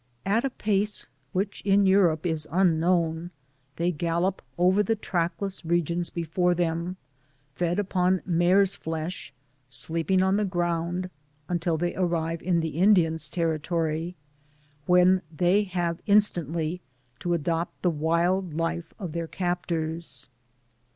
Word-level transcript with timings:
At 0.25 0.43
a 0.43 0.49
pace 0.49 1.05
which 1.31 1.61
in 1.61 1.85
Europe 1.85 2.25
is 2.25 2.47
unknown, 2.51 3.29
they 3.75 3.91
gallop 3.91 4.41
over 4.57 4.81
the 4.81 4.95
trackless 4.95 5.63
regions 5.63 6.09
before 6.09 6.55
them, 6.55 6.97
fed 7.53 7.77
upon 7.77 8.23
mare's 8.25 8.75
flesh, 8.75 9.31
sleeping 9.67 10.23
on 10.23 10.37
the 10.37 10.43
ground, 10.43 11.11
until 11.47 11.77
they 11.77 11.93
arrive 11.95 12.41
in 12.41 12.61
the 12.61 12.79
Indians' 12.79 13.29
territory, 13.29 14.15
when 14.87 15.21
they 15.31 15.65
have 15.65 16.01
instantly 16.07 16.81
to 17.19 17.35
adopt 17.35 17.79
the 17.83 17.91
wild 17.91 18.55
life 18.55 18.95
of 18.97 19.11
their 19.11 19.27
captors. 19.27 20.29